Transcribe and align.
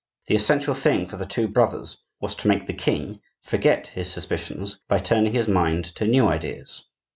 The 0.25 0.33
essential 0.33 0.73
thing 0.73 1.05
for 1.05 1.15
the 1.17 1.27
two 1.27 1.47
brothers 1.47 1.97
was 2.19 2.33
to 2.37 2.47
make 2.47 2.65
the 2.65 2.73
king 2.73 3.21
forget 3.39 3.85
his 3.85 4.11
suspicions 4.11 4.79
by 4.87 4.97
turning 4.97 5.33
his 5.33 5.47
mind 5.47 5.85
to 5.93 6.07
new 6.07 6.27
ideas. 6.27 6.83